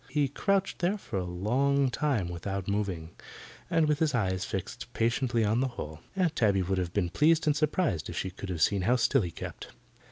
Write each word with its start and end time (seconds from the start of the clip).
He 0.09 0.29
crouched 0.29 0.79
there 0.79 0.97
for 0.97 1.19
a 1.19 1.25
long 1.25 1.91
time 1.91 2.27
without 2.29 2.67
moving, 2.67 3.11
and 3.69 3.87
with 3.87 3.99
his 3.99 4.15
eyes 4.15 4.43
fixed 4.43 4.91
patiently 4.93 5.45
on 5.45 5.59
the 5.59 5.67
hole. 5.77 5.99
Aunt 6.15 6.35
Tabby 6.35 6.63
would 6.63 6.79
have 6.79 6.91
been 6.91 7.11
pleased 7.11 7.45
and 7.45 7.55
surprised 7.55 8.09
if 8.09 8.17
she 8.17 8.31
could 8.31 8.49
have 8.49 8.63
seen 8.63 8.81
how 8.81 8.95
still 8.95 9.21
he 9.21 9.29
kept. 9.29 9.67